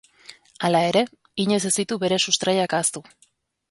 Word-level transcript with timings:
Hala 0.69 0.81
ere, 0.93 1.03
inoiz 1.45 1.61
ez 1.71 1.75
ditu 1.79 2.01
bere 2.07 2.21
sustraiak 2.27 2.79
ahaztu. 2.81 3.09